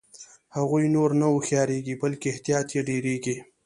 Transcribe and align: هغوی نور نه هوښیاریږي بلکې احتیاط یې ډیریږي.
هغوی 0.55 0.85
نور 0.95 1.09
نه 1.19 1.25
هوښیاریږي 1.31 1.95
بلکې 2.01 2.27
احتیاط 2.33 2.67
یې 2.75 2.81
ډیریږي. 2.87 3.37